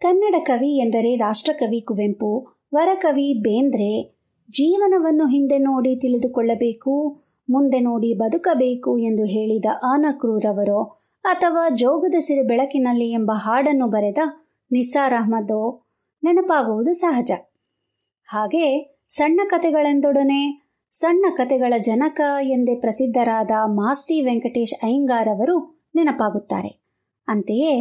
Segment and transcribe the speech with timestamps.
[0.00, 4.02] ಕನ್ನಡ ಕವಿ ಎಂದರೆ ರಾಷ್ಟ್ರಕವಿ ಕುವೆಂಪು, ವರಕವಿ ಬೇಂದ್ರೆ.
[4.50, 10.82] ಜೀವನವನ್ನು ಹಿಂದೆ ನೋಡಿ ತಿಳಿದುಕೊಳ್ಳಬೇಕು, ಮುಂದೆ ನೋಡಿ ಬದುಕಬೇಕು ಎಂದು ಹೇಳಿದ ಆನಕ್ರೂರವರು
[11.24, 14.18] ಅಥವಾ ಜೋಗದ ಸಿರಿ ಬೆಳಕಿನಲ್ಲಿ ಎಂಬ ಹಾಡನ್ನು ಬರೆದ
[14.72, 15.82] ನಿಸ್ಸಾರ್ ಅಹ್ಮದೋ,
[16.24, 17.32] ನೆನಪಾಗುವುದು ಸಹಜ.
[18.26, 26.86] ಹಾಗೆ ಸಣ್ಣ ಕಥೆಗಳೆಂದೊಡನೆ ಸಣ್ಣ ಕಥೆಗಳ ಜನಕ ಎಂದೇ ಪ್ರಸಿದ್ಧರಾದ ಮಾಸ್ತಿ ವೆಂಕಟೇಶ್ ಅಯ್ಯಂಗಾರ್ ಅವರು ನೆನಪಾಗುತ್ತಾರೆ.
[27.28, 27.72] ಅಂತೆಯೇ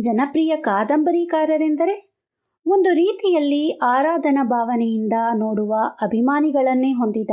[0.00, 2.18] ಜನಪ್ರಿಯ ಕಾದಂಬರಿಕಾರರೆಂದರೆ
[2.66, 7.30] ಒಂದು ರೀತಿಯಲ್ಲಿ ಆರಾಧನಾ ಭಾವನೆಯಿಂದ ನೋಡುವ ಅಭಿಮಾನಿಗಳನ್ನೇ ಹೊಂದಿದ,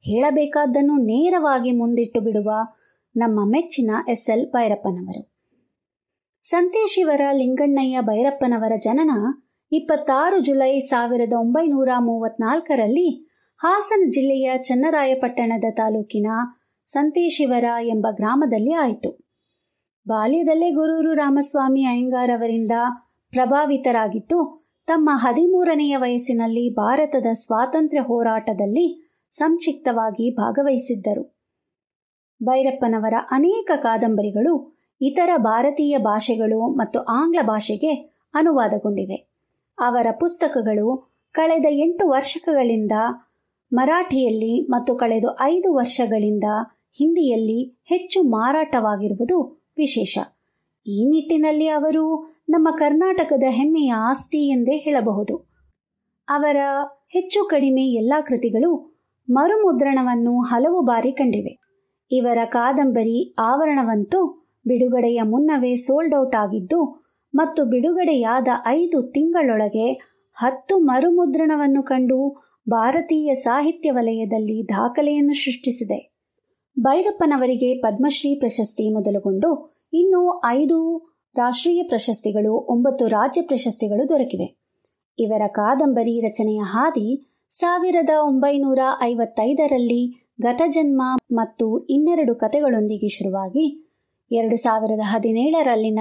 [0.00, 2.50] ಹೇಳಬೇಕಾದ್ದನ್ನು ನೇರವಾಗಿ ಮುಂದಿಟ್ಟು ಬಿಡುವ
[3.16, 5.38] ನಮ್ಮ ಮೆಚ್ಚಿನ ಎಸ್ ಎಲ್ ಭೈರಪ್ಪನವರು.
[6.42, 9.10] ಸಂತೇಶಿವರ ಲಿಂಗಣ್ಣಯ್ಯ ಭೈರಪ್ಪನವರ ಜನನ
[9.72, 16.26] ಇಪ್ಪತ್ತಾರು ಜುಲೈ ಸಾವಿರದ ಒಂಬೈನೂರ ಮೂವತ್ನಾಲ್ಕರಲ್ಲಿ ಹಾಸನ ಜಿಲ್ಲೆಯ ಚನ್ನರಾಯಪಟ್ಟಣದ ತಾಲೂಕಿನ
[16.84, 19.27] ಸಂತೇಶಿವರ ಎಂಬ ಗ್ರಾಮದಲ್ಲಿ ಆಯಿತು.
[20.08, 22.72] ಬಾಲ್ಯದಲ್ಲೇ ಗುರೂರು ರಾಮಸ್ವಾಮಿ ಅಯ್ಯಂಗಾರ್ ಅವರಿಂದ
[23.30, 28.86] ಪ್ರಭಾವಿತರಾಗಿದ್ದು, ತಮ್ಮ ಹದಿಮೂರನೆಯ ವಯಸ್ಸಿನಲ್ಲಿ ಭಾರತದ ಸ್ವಾತಂತ್ರ್ಯ ಹೋರಾಟದಲ್ಲಿ
[29.32, 31.24] ಸಂಕ್ಷಿಪ್ತವಾಗಿ ಭಾಗವಹಿಸಿದ್ದರು.
[32.42, 34.54] ಭೈರಪ್ಪನವರ ಅನೇಕ ಕಾದಂಬರಿಗಳು
[35.00, 37.92] ಇತರ ಭಾರತೀಯ ಭಾಷೆಗಳು ಮತ್ತು ಆಂಗ್ಲ ಭಾಷೆಗೆ
[38.34, 39.18] ಅನುವಾದಗೊಂಡಿವೆ.
[39.78, 40.86] ಅವರ ಪುಸ್ತಕಗಳು
[41.34, 42.92] ಕಳೆದ ಎಂಟು ವರ್ಷಗಳಿಂದ
[43.72, 46.44] ಮರಾಠಿಯಲ್ಲಿ ಮತ್ತು ಕಳೆದ ಐದು ವರ್ಷಗಳಿಂದ
[46.98, 50.18] ಹಿಂದಿಯಲ್ಲಿ ಹೆಚ್ಚು ಮಾರಾಟವಾಗಿರುವುದು ವಿಶೇಷ.
[50.86, 55.36] ಈ ನಿಟ್ಟಿನಲ್ಲಿ ಅವರು ನಮ್ಮ ಕರ್ನಾಟಕದ ಹೆಮ್ಮೆಯ ಆಸ್ತಿ ಎಂದೇ ಹೇಳಬಹುದು.
[56.28, 56.56] ಅವರ
[57.12, 58.98] ಹೆಚ್ಚು ಕಡಿಮೆ ಎಲ್ಲ ಕೃತಿಗಳು
[59.30, 61.58] ಮರುಮುದ್ರಣವನ್ನು ಹಲವು ಬಾರಿ ಕಂಡಿವೆ.
[62.10, 69.92] ಇವರ ಕಾದಂಬರಿ ಆವರಣವಂತೂ ಬಿಡುಗಡೆಯ ಮುನ್ನವೇ ಸೋಲ್ಡ್ ಔಟ್ ಆಗಿದ್ದು ಮತ್ತು ಬಿಡುಗಡೆಯಾದ ಐದು ತಿಂಗಳೊಳಗೆ
[70.34, 76.17] ಹತ್ತು ಮರುಮುದ್ರಣವನ್ನು ಕಂಡು ಭಾರತೀಯ ಸಾಹಿತ್ಯ ವಲಯದಲ್ಲಿ ದಾಖಲೆಯನ್ನು ಸೃಷ್ಟಿಸಿದೆ.
[76.80, 84.58] ಭೈರಪ್ಪನವರಿಗೆ ಪದ್ಮಶ್ರೀ ಪ್ರಶಸ್ತಿ ಮೊದಲುಗೊಂಡು ಇನ್ನು ಐದು ರಾಷ್ಟ್ರೀಯ ಪ್ರಶಸ್ತಿಗಳು, ಒಂಬತ್ತು ರಾಜ್ಯ ಪ್ರಶಸ್ತಿಗಳು ದೊರಕಿವೆ.
[85.18, 91.02] ಇವರ ಕಾದಂಬರಿ ರಚನೆಯ ಹಾದಿ ಸಾವಿರದ ಒಂಬೈನೂರ ಐವತ್ತೈದರಲ್ಲಿ ಗತಜನ್ಮ
[91.32, 93.94] ಮತ್ತು ಇನ್ನೆರಡು ಕತೆಗಳೊಂದಿಗೆ ಶುರುವಾಗಿ,
[94.32, 95.98] ಎರಡು ಸಾವಿರದ ಹದಿನೇಳರಲ್ಲಿನ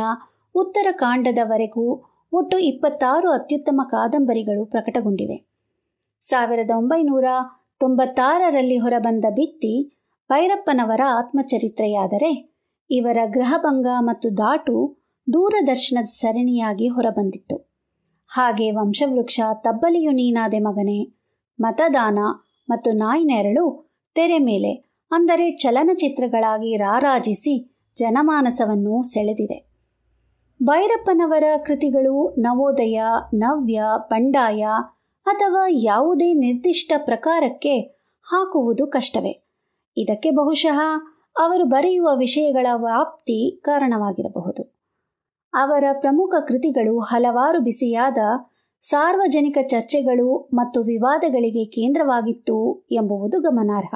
[0.56, 5.50] ಉತ್ತರ ಕಾಂಡದವರೆಗೂ ಒಟ್ಟು ಇಪ್ಪತ್ತಾರು ಅತ್ಯುತ್ತಮ ಕಾದಂಬರಿಗಳು ಪ್ರಕಟಗೊಂಡಿವೆ.
[6.20, 7.26] ಸಾವಿರದ ಒಂಬೈನೂರ
[7.80, 9.97] ತೊಂಬತ್ತಾರರಲ್ಲಿ ಹೊರಬಂದ ಬಿತ್ತಿ
[10.30, 12.58] ಭೈರಪ್ಪನವರ ಆತ್ಮಚರಿತ್ರೆಯಾದರೆ
[12.90, 14.98] ಇವರ ಗೃಹಭಂಗ ಮತ್ತು ದಾಟು
[15.34, 17.58] ದೂರದರ್ಶನದ ಸರಣಿಯಾಗಿ ಹೊರಬಂದಿತ್ತು.
[18.28, 21.18] ಹಾಗೆ ವಂಶವೃಕ್ಷ ತಬ್ಬಲಿಯು ನೀನಾದೆ ಮಗನೆ,
[21.60, 22.20] ಮತದಾನ
[22.70, 29.70] ಮತ್ತು ನಾಯಿ ನೆರಳು ತೆರೆ ಮೇಲೆ, ಅಂದರೆ ಚಲನಚಿತ್ರಗಳಾಗಿ ರಾರಾಜಿಸಿ ಜನಮಾನಸವನ್ನು ಸೆಳೆದಿದೆ.
[30.64, 33.02] ಭೈರಪ್ಪನವರ ಕೃತಿಗಳು ನವೋದಯ,
[33.34, 34.64] ನವ್ಯ ಬಂಡಾಯ
[35.26, 37.80] ಅಥವಾ ಯಾವುದೇ ನಿರ್ದಿಷ್ಟ ಪ್ರಕಾರಕ್ಕೆ
[38.24, 39.47] ಹಾಕುವುದು ಕಷ್ಟವೇ.
[39.98, 40.80] ಇದಕ್ಕೆ ಬಹುಶಃ
[41.40, 44.64] ಅವರು ಬರೆಯುವ ವಿಷಯಗಳ ವ್ಯಾಪ್ತಿ ಕಾರಣವಾಗಿರಬಹುದು.
[45.54, 48.18] ಅವರ ಪ್ರಮುಖ ಕೃತಿಗಳು ಹಲವಾರು ಬಿಸಿಯಾದ
[48.82, 53.96] ಸಾರ್ವಜನಿಕ ಚರ್ಚೆಗಳು ಮತ್ತು ವಿವಾದಗಳಿಗೆ ಕೇಂದ್ರವಾಗಿತ್ತು ಎಂಬುವುದು ಗಮನಾರ್ಹ.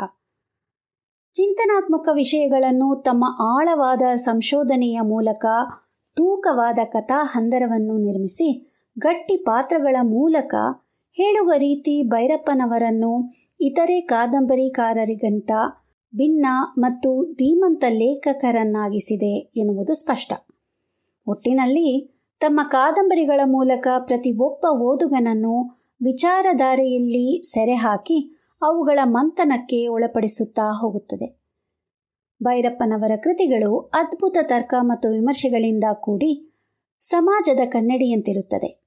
[1.33, 5.45] ಚಿಂತನಾತ್ಮಕ ವಿಷಯಗಳನ್ನು ತಮ್ಮ ಆಳವಾದ ಸಂಶೋಧನೆಯ ಮೂಲಕ
[6.17, 10.55] ತೂಕವಾದ ಕಥಾಹಂದರವನ್ನು ನಿರ್ಮಿಸಿ ಗಟ್ಟಿ ಪಾತ್ರಗಳ ಮೂಲಕ
[11.17, 13.13] ಹೇಳುವ ರೀತಿ ಭೈರಪ್ಪನವರನ್ನು
[13.59, 15.51] ಇತರೆ ಕಾದಂಬರಿಕಾರರಿಗಿಂತ
[16.15, 16.45] ಭಿನ್ನ
[16.79, 20.33] ಮತ್ತು ಧೀಮಂತ ಲೇಖಕರನ್ನಾಗಿಸಿದೆ ಎನ್ನುವುದು ಸ್ಪಷ್ಟ.
[21.27, 31.41] ಒಟ್ಟಿನಲ್ಲಿ ತಮ್ಮ ಕಾದಂಬರಿಗಳ ಮೂಲಕ ಪ್ರತಿಯೊಬ್ಬ ಓದುಗನನ್ನು ವಿಚಾರಧಾರೆಯಲ್ಲಿ ಸೆರೆಹಾಕಿ ಅವುಗಳ ಮಂಥನಕ್ಕೆ ಒಳಪಡಿಸುತ್ತಾ ಹೋಗುತ್ತದೆ.
[32.43, 36.59] ಭೈರಪ್ಪನವರ ಕೃತಿಗಳು ಅದ್ಭುತ ತರ್ಕ ಮತ್ತು ವಿಮರ್ಶೆಗಳಿಂದ ಕೂಡಿ
[36.99, 38.81] ಸಮಾಜದ ಕನ್ನಡಿಯಂತಿರುತ್ತದೆ.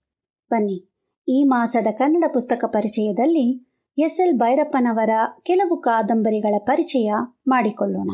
[0.51, 0.85] ಬನ್ನಿ,
[1.29, 5.11] ಈ ಮಾಸದ ಕನ್ನಡ ಪುಸ್ತಕ ಪರಿಚಯದಲ್ಲಿ ಎಸ್ ಎಲ್ ಭೈರಪ್ಪನವರ
[5.43, 7.13] ಕೆಲವು ಕಾದಂಬರಿಗಳ ಪರಿಚಯ
[7.49, 8.09] ಮಾಡಿಕೊಳ್ಳೋಣ.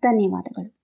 [0.00, 0.81] ಧನ್ಯವಾದಗಳು.